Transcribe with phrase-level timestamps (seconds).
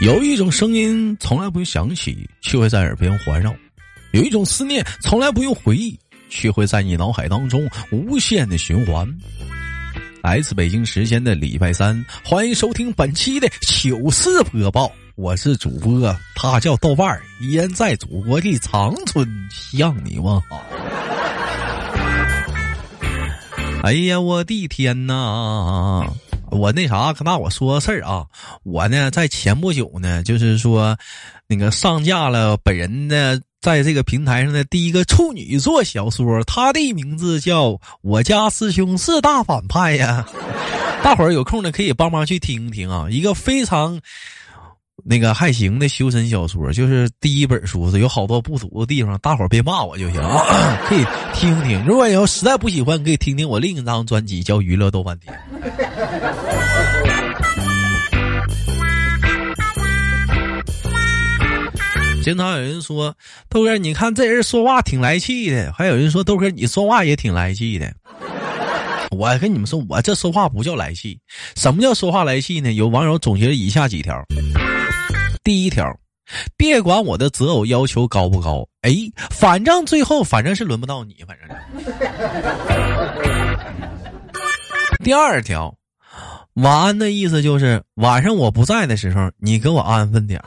[0.00, 3.52] 有一种声音从来不用响起，却会在耳边环绕；
[4.12, 5.98] 有一种思念从来不用回忆，
[6.28, 9.08] 却会在你脑海当中无限的循环。
[10.20, 14.90] 来自北京时间的礼拜三，欢迎收听本期的糗事播报。
[15.14, 20.60] 我是主播，他叫豆瓣儿，依然在祖国的长春向你问好。
[23.84, 26.12] 哎呀，我的天哪！
[26.54, 28.24] 我那啥，跟大伙说个事儿啊，
[28.62, 30.96] 我呢在前不久呢，就是说，
[31.48, 37.70] 那个上架了本人呢在这个平台上的第一个处女座小说，他的名字叫
[38.02, 40.24] 《我家师兄是大反派》呀。
[41.02, 44.00] 大伙儿有空呢可以帮忙去听听啊，一个非常。
[45.06, 50.22] 那个还行的修身小说，就是第一本书是，有好多不足的地方，大伙儿别骂我就行，
[50.88, 51.04] 可以
[51.34, 51.84] 听听。
[51.84, 55.34] 如果要实在不喜欢，可以听听我另一张专辑，叫《娱乐豆瓣天》。
[62.22, 63.14] 经常有人说
[63.50, 67.92] 豆哥，你看这人说话挺来气的，还有人说豆哥你说话也挺来气的。
[69.10, 71.20] 我跟你们说，我这说话不叫来气，
[71.54, 72.72] 什么叫说话来气呢？
[72.72, 74.18] 有网友总结了以下几条。
[75.44, 75.86] 第一条，
[76.56, 78.92] 别管我的择偶要求高不高，哎，
[79.30, 81.48] 反正最后反正是轮不到你，反正。
[85.04, 85.74] 第二条，
[86.54, 90.42] 晚安的意思就是晚上我不在的时候，你给我安分点。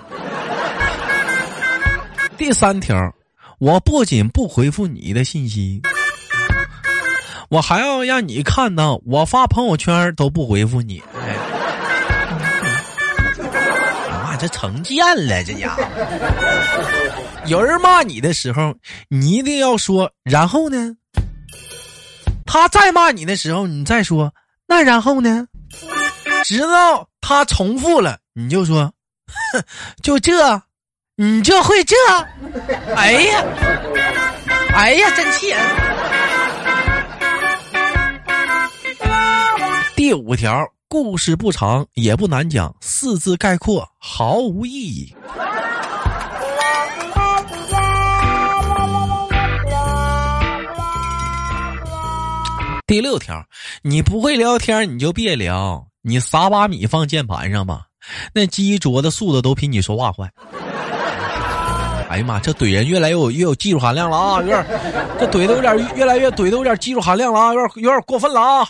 [2.37, 3.13] 第三条，
[3.59, 5.79] 我不仅不回复你的信息，
[7.49, 11.03] 我还要让你看到我发朋友圈都不回复你。
[14.37, 15.83] 这成见了，这家伙！
[17.45, 18.75] 有人骂你的时候，
[19.09, 20.95] 你一定要说，然后呢？
[22.45, 24.33] 他再骂你的时候，你再说，
[24.67, 25.47] 那然后呢？
[26.43, 28.93] 直到他重复了，你就说，
[30.01, 30.61] 就这，
[31.15, 31.95] 你就会这？
[32.95, 33.43] 哎呀，
[34.73, 35.59] 哎呀，真气人！
[39.95, 40.65] 第五条。
[40.89, 45.13] 故事不长也不难讲，四字概括毫无意义。
[52.85, 53.43] 第六条，
[53.81, 57.87] 你不会聊天你就别聊，你撒把米放键盘上吧，
[58.33, 60.31] 那鸡啄的速度都比你说话快。
[62.09, 64.39] 哎呀妈，这怼人越来越有越有技术含量了啊！
[64.39, 64.65] 有点，
[65.19, 67.53] 这怼的有点越来越怼的有点技术含量了啊！
[67.53, 68.65] 有点有点过分了啊！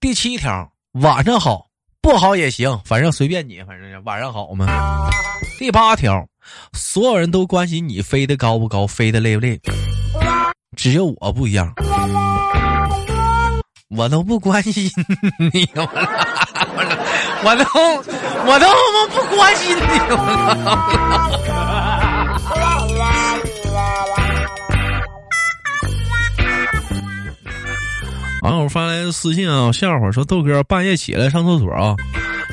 [0.00, 1.66] 第七条，晚上好，
[2.00, 4.66] 不好也行，反正随便你，反正晚上好嘛。
[5.58, 6.26] 第八条，
[6.72, 9.60] 所有人都关心你飞得高不高，飞得累不累，
[10.74, 11.70] 只有我不一样，
[13.94, 14.90] 我都不关心
[15.52, 17.64] 你，我都
[18.46, 19.82] 我都他妈不关心你。
[19.82, 19.84] 我
[21.36, 21.79] 操
[28.50, 31.94] 网友发来的私信啊，笑话说豆哥半夜起来上厕所啊，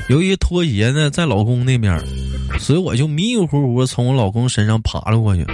[0.08, 2.00] 由于拖鞋呢在老公那边，
[2.60, 5.44] 所以我就迷迷糊糊从我老公身上爬了过去，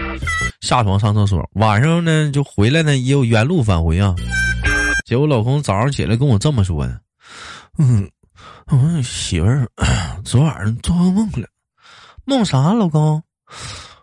[0.60, 1.42] 下床上厕所。
[1.54, 4.14] 晚上呢就回来呢，也有原路返回啊。
[5.06, 7.00] 结果老公早上起来跟我这么说的
[7.80, 8.06] ：“嗯，
[8.66, 9.66] 我媳妇儿
[10.26, 11.48] 昨晚上做噩梦了，
[12.26, 12.74] 梦啥？
[12.74, 13.22] 老公？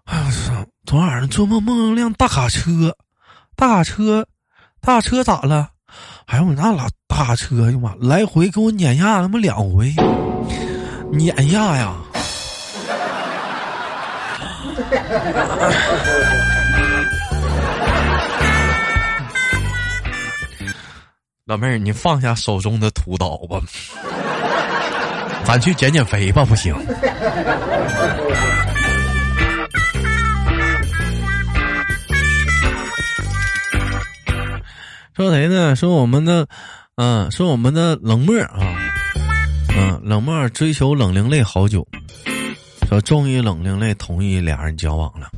[0.05, 0.65] 哎我操！
[0.87, 2.97] 昨晚上做梦梦了辆大卡车，
[3.55, 4.25] 大卡车，
[4.81, 5.69] 大卡车咋了？”
[6.31, 9.93] 还有那老大车哎呀妈，来回给我碾压他妈两回，
[11.11, 11.93] 碾压呀！
[21.43, 23.59] 老妹儿，你放下手中的屠刀吧，
[25.43, 26.73] 咱去减减肥吧，不行。
[35.21, 35.75] 说谁呢？
[35.75, 36.47] 说我们的，
[36.95, 38.57] 嗯，说我们的冷漠啊，
[39.69, 41.87] 嗯，冷漠追求冷凝泪好久，
[42.89, 45.29] 说终于冷凝泪同意俩人交往了。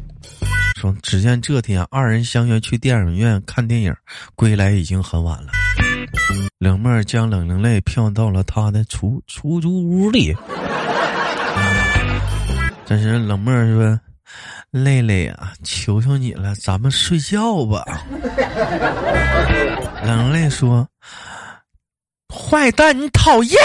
[0.80, 3.94] 说只见这天二人相约去电影院看电影，
[4.36, 5.52] 归来已经很晚了。
[6.60, 10.34] 冷漠将冷凝泪骗到了他的出出租屋里。
[12.88, 14.00] 这时冷漠说。
[14.72, 17.84] 累累呀，求求你了，咱们睡觉吧。
[20.04, 20.88] 冷泪说
[22.34, 23.60] ：“坏蛋，你讨厌。”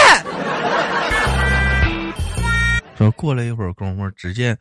[2.97, 4.57] 说过了一会儿功夫，只见，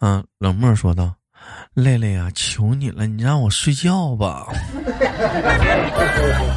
[0.00, 1.14] 嗯，冷漠说道
[1.74, 4.46] ：“累累呀，求你了，你让我睡觉吧。”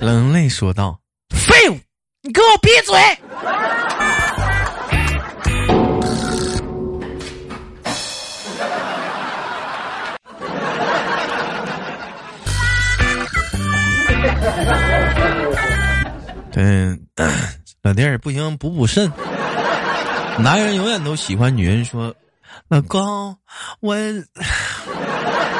[0.00, 0.98] 冷泪说道
[1.34, 1.78] ：“废物，
[2.22, 2.94] 你给我闭嘴！”
[16.66, 16.98] 嗯，
[17.84, 19.12] 老弟儿不行，补补肾。
[20.38, 22.14] 男人永远都喜欢女人说
[22.68, 23.36] ：“老公，
[23.80, 23.94] 我。”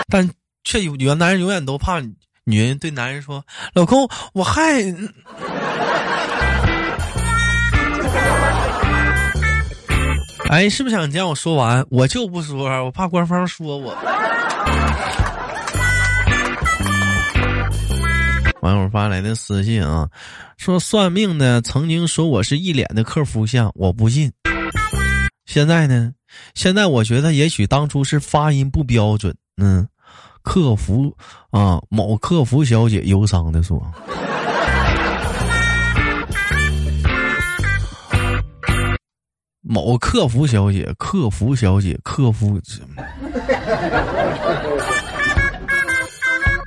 [0.08, 0.30] 但
[0.64, 2.00] 却有有男人永远都怕
[2.44, 4.62] 女人对男人说：“老公，我还。”
[10.48, 11.84] 哎，是不是想见我说完？
[11.90, 13.94] 我就不说，我怕官方说我。
[18.64, 20.08] 网友发来的私信啊，
[20.56, 24.32] 说算命的曾经说我是一脸的克夫相，我不信。
[25.44, 26.10] 现在呢？
[26.54, 29.36] 现在我觉得也许当初是发音不标准。
[29.58, 29.86] 嗯，
[30.40, 31.14] 客服
[31.50, 33.78] 啊，某客服小姐忧伤的说
[39.60, 42.58] ：“某客服小姐，客服小姐，客服。”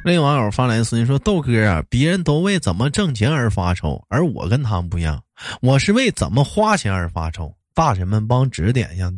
[0.07, 5.21] 那网友发来私信说：“豆哥啊，别人都为怎么挣钱而发愁，而我跟他们不一样，
[5.61, 7.53] 我是为怎么花钱而发愁。
[7.75, 9.11] 大神们帮指点一下，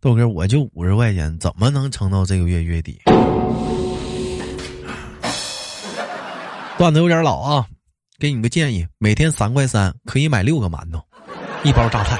[0.00, 2.98] 豆哥，我就五十块钱，怎么能撑到这个月月底？”
[6.78, 7.66] 段子有点老啊，
[8.18, 11.02] 给你个建议：每天三块三可以买六个馒头，
[11.64, 12.18] 一包榨菜。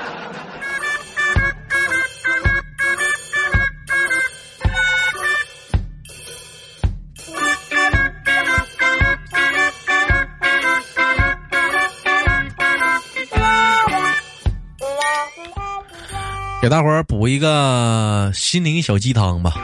[16.61, 19.55] 给大伙儿补一个心灵小鸡汤吧。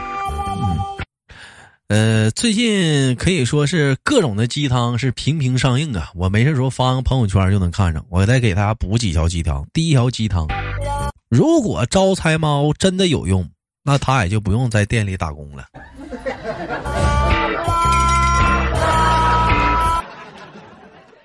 [1.89, 6.09] 嗯，呃，最近可以说是各种的鸡汤是频频上映啊。
[6.15, 8.03] 我没事时候发个朋友圈就能看上。
[8.09, 9.63] 我再给大家补几条鸡汤。
[9.71, 10.47] 第一条鸡汤：
[11.29, 13.47] 如果招财猫真的有用，
[13.83, 15.65] 那他也就不用在店里打工了。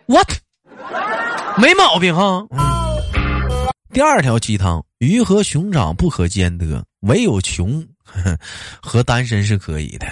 [0.06, 0.28] What？
[1.56, 2.46] 没毛病哈。
[3.93, 7.85] 第二条鸡汤：鱼和熊掌不可兼得，唯有穷
[8.81, 10.06] 和单身是可以的。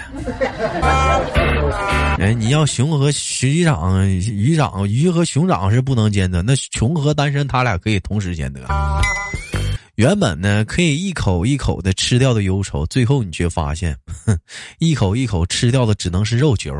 [2.21, 3.09] 哎，你要熊和
[3.41, 8.61] 鱼掌、鱼掌、鱼和熊掌是不能兼得，那穷和单身他俩可以同时兼得。
[9.95, 13.97] 原本呢，可以一口一口的吃掉的忧愁，最后你却发现，
[14.77, 16.71] 一口一口吃掉的只能是肉球。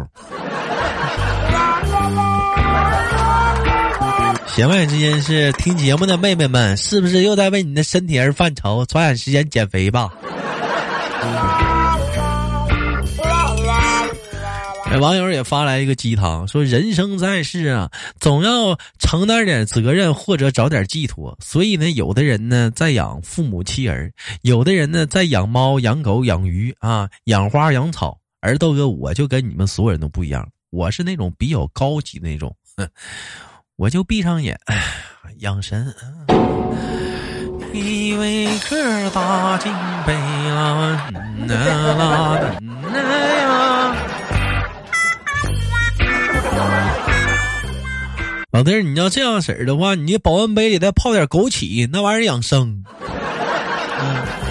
[4.53, 8.85] 弦外之音是听节目的妹妹们，是不是又在为你的身体而犯愁？
[8.85, 10.13] 抓紧时间减肥吧！
[14.87, 17.89] 哎， 网友也发来一个鸡汤，说人生在世啊，
[18.19, 21.37] 总要承担点责任或者找点寄托。
[21.41, 24.11] 所以呢，有的人呢在养父母妻儿，
[24.41, 28.17] 有的人呢在养猫养狗养鱼啊，养花养草。
[28.41, 32.53] 而豆哥，我就跟你们所有人都不一样，我是那种比较高级的那种。
[33.77, 34.59] 我就闭上眼，
[35.39, 35.93] 养神。
[37.73, 39.71] 依维柯大金
[40.05, 41.09] 杯啦，
[41.47, 42.51] 啦啦啦
[43.41, 43.95] 呀！
[48.51, 52.83] 老弟儿，你要这样式儿的话，你保温杯里再泡点枸杞，那玩意儿养生。
[53.99, 54.50] 网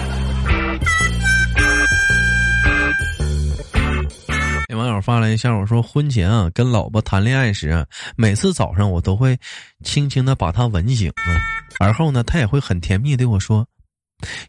[5.01, 9.37] 发来一下，我说婚前啊，跟老婆谈恋爱时，每次早上我都会
[9.83, 11.41] 轻轻的把她吻醒啊，
[11.79, 13.67] 而后呢，她也会很甜蜜对我说，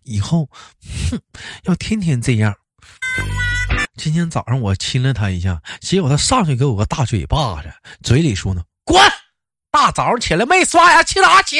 [0.04, 0.48] 以后，
[1.10, 1.18] 哼，
[1.64, 2.54] 要天天这样。
[3.96, 9.00] 今天早上我亲了她一下，结果她上去给我个大嘴巴子，嘴里说呢，滚！
[9.70, 11.58] 大早上起来没刷牙，亲啥亲？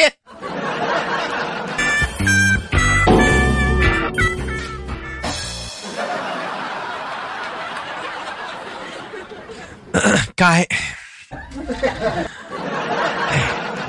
[10.43, 10.67] 该，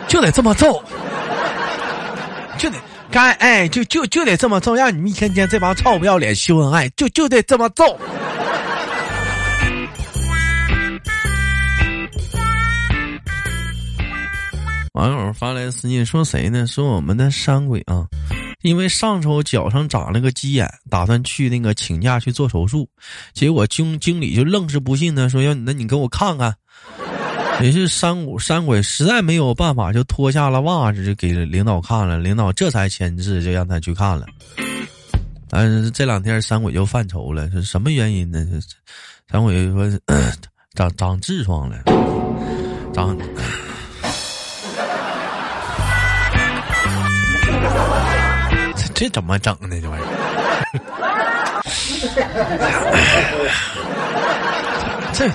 [0.08, 0.84] 就得这么揍，
[2.60, 2.78] 就得
[3.10, 8.00] 该哎，就就就得这么揍，让你们一天天这帮臭不要脸秀恩爱，就就得这么揍。
[14.92, 16.68] 网友发来私信说：“谁呢？
[16.68, 18.06] 说我们的山鬼啊。”
[18.64, 22.90] 因为上周脚上长了个鸡眼，打算去那个请假去做手术，
[23.34, 26.56] 结果经经理就愣是不信呢，说要那你给我看看。
[27.62, 34.26] 也是山鬼山鬼实在没有办法，就脱下了袜子就给领导看了，领导这才签字，就让他去看了。
[35.50, 38.44] 但是，这两天山鬼就犯愁了，是什么原因呢？
[39.30, 39.88] 山鬼说
[40.74, 41.84] 长长痔疮了，
[42.92, 43.16] 长。
[48.94, 49.80] 这怎么整呢？
[49.82, 50.10] 这玩意儿，
[55.14, 55.30] 这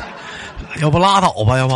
[0.81, 1.59] 要不拉倒吧？
[1.59, 1.75] 要不？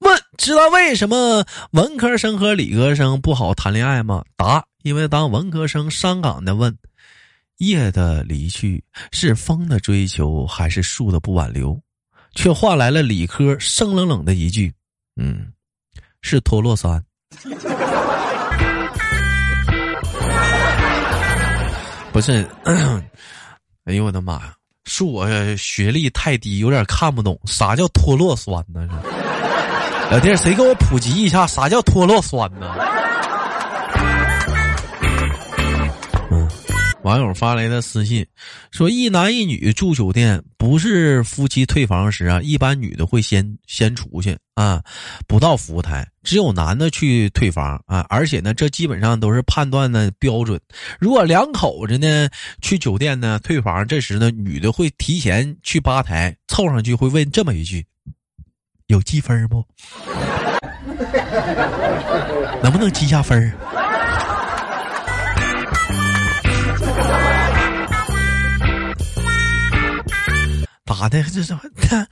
[0.00, 4.22] 问：知道为什么文科生和理科生不好谈恋爱吗？
[4.36, 6.76] 答：因为当文科生伤感的问
[7.58, 8.82] ：“夜的离去
[9.12, 11.80] 是风的追求，还是树的不挽留？”
[12.34, 14.72] 却换来了理科生冷冷的一句
[15.20, 15.52] ：“嗯，
[16.20, 17.02] 是脱落酸。
[22.12, 22.46] ”不是，
[23.84, 24.54] 哎呦我的妈呀！
[24.84, 28.88] 恕我学历太低，有点看不懂啥叫脱落酸呢？
[30.10, 32.74] 老弟，谁给我普及一下啥叫脱落酸呢？
[37.04, 38.26] 网友发来的私信
[38.70, 44.82] 说：“一男一女住酒店，不是夫妻退房时啊，一般女的会先先出去啊，
[45.28, 48.06] 不到服务台，只有男的去退房啊。
[48.08, 50.58] 而且呢，这基本上都是判断的标准。
[50.98, 52.26] 如果两口子呢
[52.62, 57.84] 去酒店呢退房，这时呢，女的会提前去吧台凑上去，会问这么一句：
[58.86, 59.62] 有积分不？
[62.62, 63.52] 能不能积下分
[70.86, 71.22] 咋的？
[71.24, 71.54] 这这
[71.86, 72.06] 他，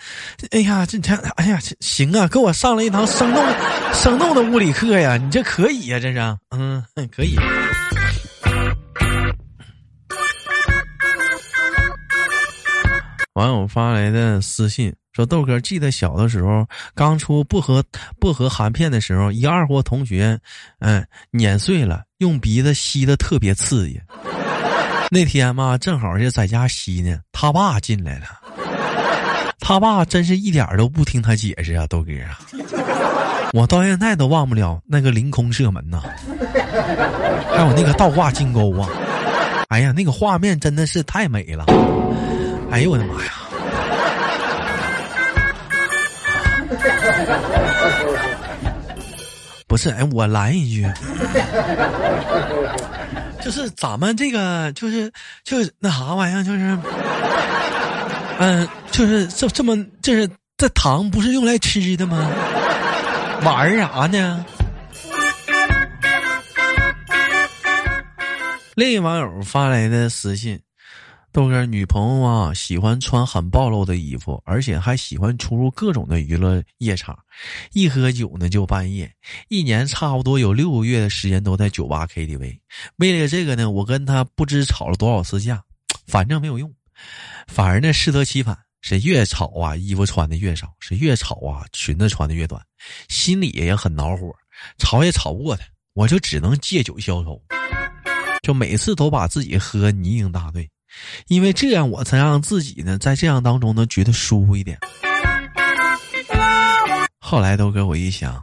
[0.51, 3.43] 哎呀，这这，哎呀，行啊，给我上了一堂生动、
[3.95, 5.17] 生动的物理课呀！
[5.17, 6.19] 你这可以呀，这是，
[6.51, 7.37] 嗯，可以。
[13.33, 17.83] 网友发来的私信说：“豆哥，记得小的时候，刚出薄荷
[18.21, 20.39] 薄荷含片的时候，一二货同学，
[20.81, 23.99] 嗯，碾碎了，用鼻子吸的特别刺激。
[25.15, 28.25] 那天嘛，正好就在家吸呢，他爸进来了。”
[29.61, 32.41] 他爸真是一点都不听他解释啊，豆哥啊！
[33.53, 36.01] 我到现在都忘不了那个凌空射门呐，
[37.55, 38.89] 还有那个倒挂金钩啊！
[39.69, 41.67] 哎呀，那个画面真的是太美了！
[42.73, 43.33] 哎呦我的妈呀！
[49.69, 50.91] 不是，哎，我来一句，
[53.45, 55.11] 就是咱们这个，就是
[55.45, 56.79] 就是那啥玩意儿，就是。
[58.39, 62.31] 嗯，就是这这么，就是这糖不是用来吃的吗？
[63.45, 64.45] 玩儿啥呢？
[68.75, 70.59] 另一网友发来的私信：
[71.33, 77.19] 豆哥，女朋友啊，喜欢穿很暴露的衣服，而且还喜欢出入各种的娱乐夜场，
[77.73, 79.11] 一喝酒呢就半夜，
[79.49, 82.59] 一年差不多有六个月的时间都在酒吧 KTV。
[82.97, 85.63] 为了这个呢，我跟他不知吵了多少次架，
[86.07, 86.71] 反正没有用。
[87.47, 92.63] 反而呢，适得其反，是越吵啊，衣服穿的越少；是越吵啊，裙子穿的越短，
[93.09, 94.31] 心里也很恼火，
[94.77, 97.43] 吵也吵不过他，我就只能借酒消愁，
[98.43, 100.69] 就每次都把自己喝泥泞大醉，
[101.29, 104.79] 因为这样我才让自己呢，在这样当中呢，觉得舒服一点。
[107.19, 108.43] 后来都给我一想，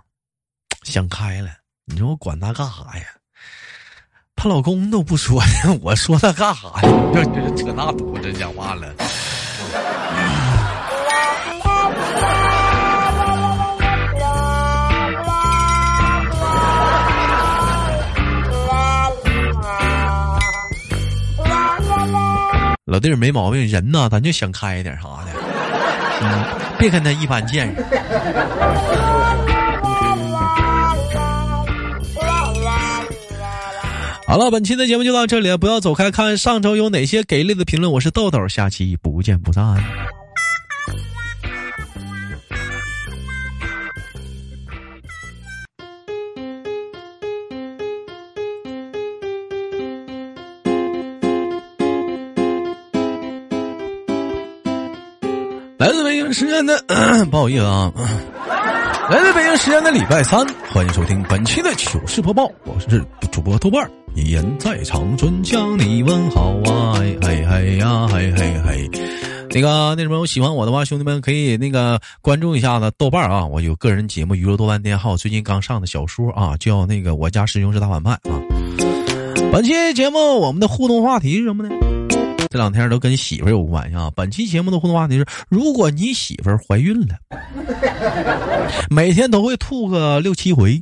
[0.83, 1.51] 想开了，
[1.85, 3.05] 你说我管他干啥呀？
[4.35, 6.89] 她老公都不说呢， 我说她干啥呀？
[7.13, 8.95] 这这扯那犊子讲话了。
[22.89, 25.31] 老弟儿没毛病，人呢，咱就想开一点啥的，
[26.23, 26.43] 嗯，
[26.79, 27.85] 别跟他一般见识。
[34.25, 37.93] 好了，本期的节目就到这里了，不要走开，看上周有哪些给力的评论。
[37.93, 39.83] 我是豆豆，下期不见不散。
[56.29, 56.79] 京时间的，
[57.31, 57.91] 不好意思啊。
[59.09, 68.89] 来自北京时间的礼拜三，欢迎收听本期的糗事播报，我是主播豆瓣儿一人在长春向你问好啊，嘿嘿呀，嘿嘿嘿。
[69.49, 78.39] 那个那什么，喜欢我的话，兄弟们可以那个关注一下子豆瓣啊，我有个人节目《娱乐多半天》，还有最近刚上的小说啊，叫那个《我家师兄是大反派》啊。
[79.51, 81.75] 本期节目我们的互动话题是什么呢？
[82.51, 84.11] 这两天都跟媳妇儿有关系啊！
[84.15, 87.15] 本期节目的互动话题是：如果你媳妇儿怀孕了，
[88.89, 90.81] 每天都会吐个六七回，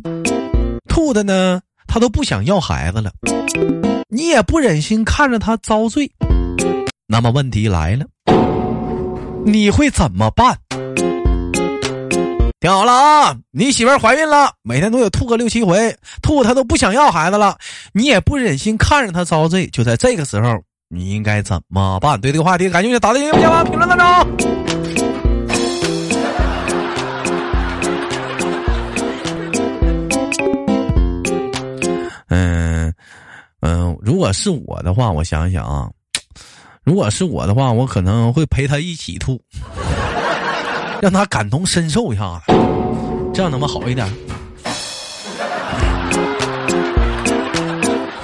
[0.88, 3.12] 吐的呢，她都不想要孩子了，
[4.08, 6.10] 你也不忍心看着她遭罪，
[7.06, 8.06] 那么问题来了，
[9.46, 10.58] 你会怎么办？
[12.62, 17.58] 听好了啊，你媳妇儿怀孕了，每天都得吐个六七回，吐她都不想要孩子了，
[17.92, 22.20] 你也不忍心看着她遭罪，就在这个时候，你应该怎么办？
[22.22, 24.06] 对这个话题，感兴趣打在节目下方评论当中。
[32.30, 32.94] 嗯
[33.60, 35.90] 嗯，如果是我的话，我想想啊，
[36.84, 39.42] 如果是我的话，我可能会陪他一起吐，
[41.02, 42.54] 让他感同身受一下子，
[43.34, 44.08] 这样能不能好一点？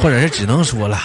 [0.02, 0.98] 或者是只能说了，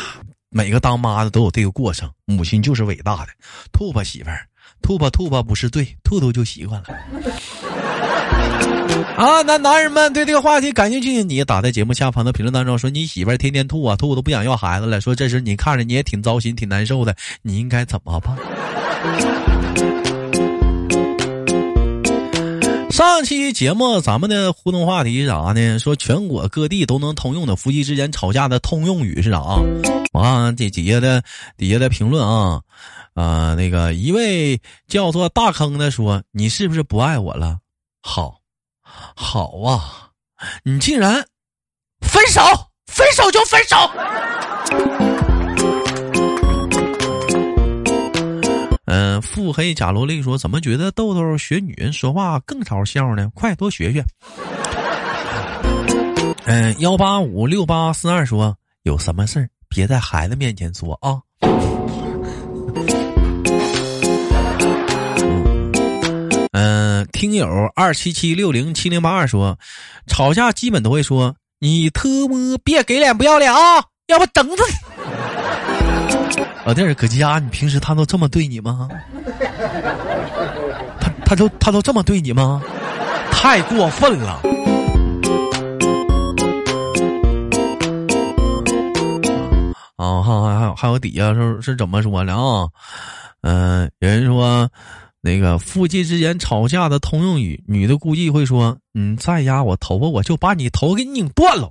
[0.51, 3.29] 每个当妈的都有这个过程，母亲就是伟大的。
[3.73, 4.47] 吐吧，媳妇儿，
[4.81, 6.89] 吐吧吐吧不是对，吐吐就习惯了。
[9.17, 18.37] 啊，那男人们对这个话题感兴趣，你打在节目下方的评论当中说你媳妇儿天天吐啊吐都不想要孩子了，说这时你看着你也挺糟心挺难受的，你应该怎么办？
[22.99, 25.79] 上期节目咱们的互动话题是啥呢？
[25.79, 29.39] 说全国各地都能通用的夫妻之间吵架的通用语是啥？
[30.13, 31.23] 我看这底下的
[31.57, 32.61] 底下的评论啊，
[33.15, 37.59] 啊，那个一位叫做大坑的说你是不是不爱我了？
[38.03, 38.41] 好。
[39.15, 40.11] 好啊，
[40.65, 41.25] 你竟然
[42.01, 42.43] 分手，
[42.89, 45.18] 分手就分手。
[48.91, 53.31] 嗯，腹黑假萝莉说：“怎么觉得豆豆学女人说话更招笑呢？
[53.35, 54.03] 快多学学。”
[56.49, 61.21] 嗯，幺八五六八四二说：“有什么事儿别在孩子面前说啊。”
[66.53, 69.59] 嗯，听友二七七六零七零八二说，
[70.07, 74.75] 吵架基本都会说你特么别给脸不要脸啊，要不整死你！
[76.65, 78.89] 老弟儿搁家，你平时他都这么对你吗？
[81.01, 82.63] 他他都他都这么对你吗？
[83.31, 84.41] 太过分了！
[89.97, 92.69] 啊，还还还有还有底下是是怎么说的啊？
[93.43, 94.69] 嗯，有人说。
[95.21, 101.69] 那个夫妻之间吵架的通用语，女的估计会说：“你再压我头发，我就把你头给拧断了。”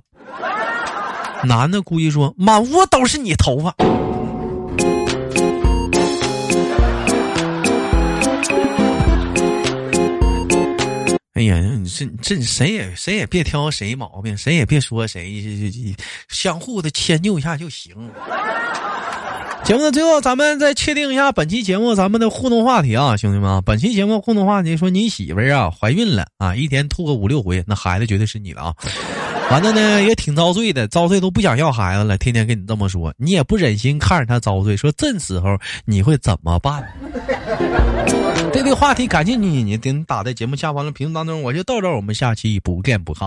[1.44, 3.74] 男的估计说：“满屋都是你头发。”
[11.38, 15.94] 哎呀，你这这谁也谁也别挑谁毛病，谁也别说谁，
[16.28, 17.94] 相互的迁就一下就行。
[19.62, 28.74] 节目最后，咱们再确定一下本期节目咱们的互动话题啊，兄弟们啊，本期节目互动话题说你媳妇儿啊怀孕了啊，一天吐个五六回，那孩子绝对是你的啊。
[29.50, 36.86] 完了呢也挺遭罪的，遭罪都不想要孩子了，天天跟你这么说，你也不忍心看着他遭罪，说这时候你会怎么办？
[38.52, 43.26] 对这个话题感谢你，你等打在节目下方的评论当中，我就到这，我们下期不见不散。